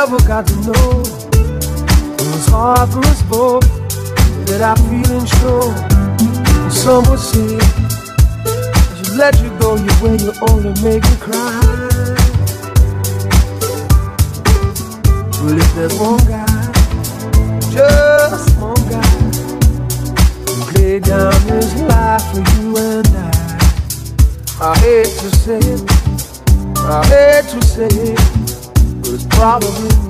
Never 0.00 0.26
got 0.26 0.46
to 0.46 0.56
know. 0.62 1.02
It 2.16 2.28
was 2.32 2.46
hard 2.46 2.88
for 2.88 3.00
us 3.00 3.22
both 3.24 3.60
that 4.46 4.62
I 4.62 4.74
feel 4.88 5.10
unsure. 5.12 5.68
some 6.70 7.04
would 7.10 7.20
say, 7.20 7.60
as 8.80 9.10
you 9.10 9.18
let 9.18 9.36
you 9.42 9.50
go 9.60 9.76
You 9.76 9.92
way, 10.00 10.16
you 10.16 10.32
only 10.48 10.72
make 10.80 11.04
me 11.04 11.16
cry. 11.20 11.60
Well, 15.36 15.60
if 15.60 15.74
there's 15.74 15.98
one 15.98 16.24
guy, 16.24 16.72
just 17.68 18.56
one 18.56 18.82
guy, 18.88 19.04
who 20.48 20.78
laid 20.78 21.04
down 21.04 21.38
his 21.42 21.74
life 21.82 22.24
for 22.32 22.38
you 22.38 22.74
and 22.78 23.06
I, 23.06 23.28
I 24.62 24.78
hate 24.78 25.12
to 25.20 25.28
say 25.36 25.58
it, 25.58 25.82
I 26.78 27.04
hate 27.04 27.50
to 27.50 27.62
say 27.66 27.88
it 28.14 28.39
was 29.10 29.26
probably 29.26 30.09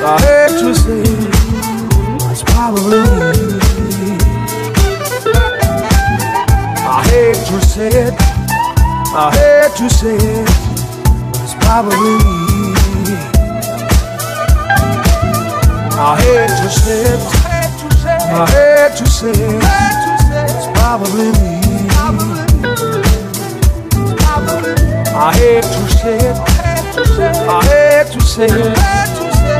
I 0.00 0.16
hate 0.20 0.60
to 0.60 0.74
say 0.74 1.02
it 1.02 1.48
probably 2.68 3.00
me. 3.00 4.18
I 6.84 7.00
hate 7.08 7.40
to 7.48 7.60
say 7.62 7.88
it. 7.88 8.14
I 9.14 9.30
hate 9.38 9.74
to 9.78 9.88
say 9.88 10.16
it. 10.16 10.48
It's 11.42 11.54
probably 11.64 12.14
me. 12.24 13.16
I 15.96 16.12
hate 16.20 16.54
to 16.60 16.68
say 16.68 17.00
it. 17.12 17.22
I 18.30 18.44
hate 18.54 18.94
to 18.98 19.06
say 19.06 19.30
it. 19.30 19.62
It's 20.52 20.68
probably 20.78 21.28
me. 21.40 21.54
I 25.14 25.32
hate 25.38 25.62
to 25.62 25.82
say 25.96 26.18
it. 26.28 26.36
I 27.48 27.64
hate 27.70 28.12
to 28.12 28.20
say 28.20 28.46
it. 28.46 29.27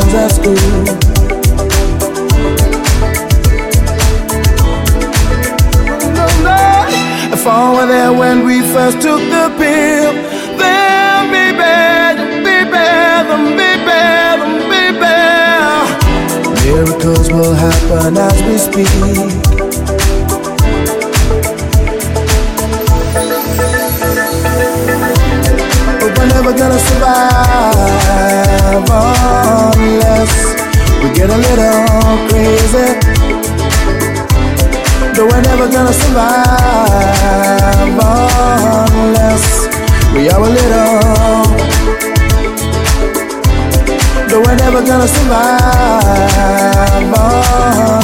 friends 0.00 0.14
at 0.14 0.30
school. 0.30 0.54
fall 7.44 7.76
were 7.76 7.86
there 7.86 8.10
when 8.10 8.46
we 8.46 8.62
first 8.72 9.02
took 9.02 9.20
the 9.20 9.52
pill. 9.58 10.12
Then 10.56 11.28
be 11.30 11.52
bad, 11.58 12.16
be 12.42 12.64
bad, 12.70 13.26
be 13.58 13.70
be. 14.98 15.14
Miracles 16.64 17.30
will 17.30 17.52
happen 17.52 18.16
as 18.16 18.42
we 18.42 18.56
speak. 18.56 19.53
Never 26.34 26.52
gonna 26.52 26.78
survive 26.78 27.76
unless 29.78 30.32
we 31.00 31.08
get 31.14 31.30
a 31.30 31.38
little 31.46 31.86
crazy. 32.28 32.88
Though 35.14 35.28
we're 35.30 35.42
never 35.42 35.68
gonna 35.70 35.92
survive 35.92 36.38
unless 38.90 39.44
we 40.14 40.28
are 40.28 40.42
a 40.42 40.50
little. 40.58 41.00
Though 44.28 44.42
we're 44.44 44.56
never 44.56 44.80
gonna 44.84 45.08
survive 45.16 47.12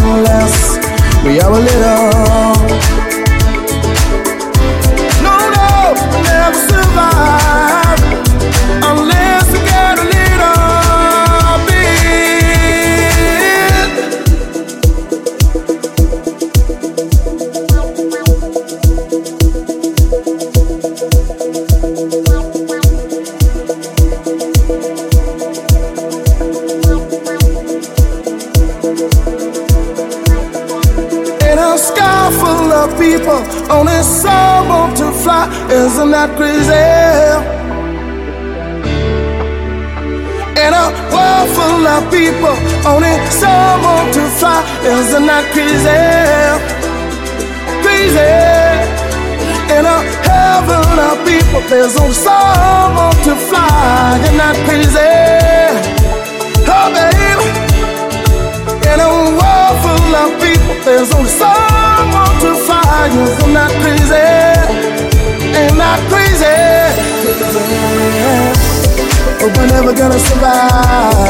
unless 0.04 0.78
we 1.24 1.40
are 1.40 1.52
a 1.52 1.58
little. 1.58 3.09
Fly. 35.88 36.24
Isn't 36.24 36.36
crazy? 36.36 36.86
In 40.60 40.72
a 40.74 40.86
world 41.12 41.48
full 41.56 41.86
of 41.86 42.10
people, 42.10 42.56
only 42.86 43.14
some 43.30 43.82
want 43.82 44.12
to 44.14 44.22
fly. 44.38 44.62
Isn't 44.84 45.30
crazy? 45.52 46.00
Crazy. 47.82 48.32
In 49.76 49.86
a 49.86 49.98
heaven 50.26 50.98
of 50.98 51.16
people, 51.26 51.62
there's 51.70 51.96
only 51.96 52.14
some 52.14 52.96
want 52.96 53.16
to 53.24 53.34
fly. 53.48 54.20
Isn't 54.24 54.56
crazy? 54.66 55.10
Oh, 56.72 56.88
baby. 56.92 57.48
In 58.90 59.00
a 59.00 59.08
world 59.38 59.76
full 59.82 60.14
of 60.22 60.30
people, 60.42 60.74
there's 60.84 61.12
only 61.14 61.30
some 61.30 62.12
want 62.12 62.40
to 62.42 62.54
fly 62.66 62.80
I'm 63.42 63.52
not 63.52 63.70
crazy, 63.82 64.99
ain't 65.56 65.76
not 65.76 65.98
crazy. 66.10 66.44
Oh, 68.22 68.52
but 69.40 69.56
we're 69.56 69.66
never 69.68 69.92
gonna 69.94 70.18
survive 70.18 71.29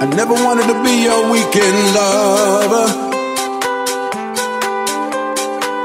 I 0.00 0.06
never 0.06 0.32
wanted 0.32 0.68
to 0.72 0.82
be 0.84 1.02
your 1.02 1.28
weekend 1.32 1.78
lover. 1.92 2.86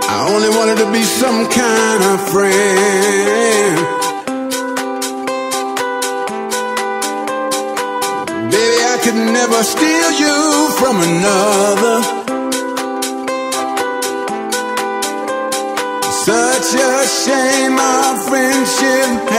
I 0.05 0.29
only 0.29 0.49
wanted 0.49 0.77
to 0.85 0.91
be 0.91 1.01
some 1.01 1.49
kind 1.49 2.03
of 2.11 2.21
friend. 2.29 3.75
Baby, 8.53 8.79
I 8.93 8.97
could 9.03 9.19
never 9.33 9.63
steal 9.63 10.11
you 10.23 10.37
from 10.77 10.95
another. 11.09 11.97
Such 16.29 16.69
a 16.75 17.07
shame 17.07 17.79
our 17.79 18.15
friendship 18.29 19.32